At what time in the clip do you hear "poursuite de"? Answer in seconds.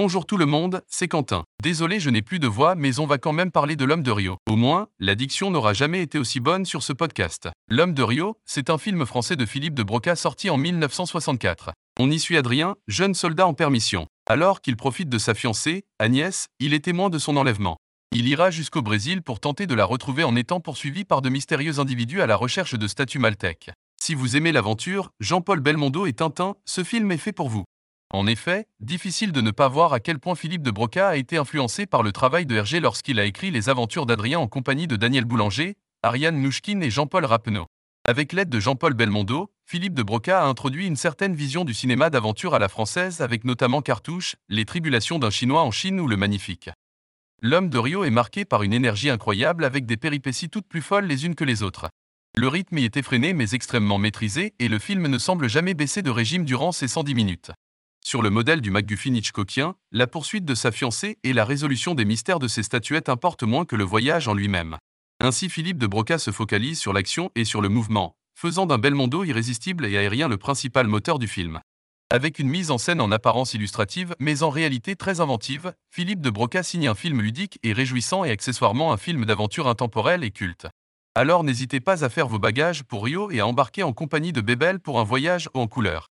60.06-60.54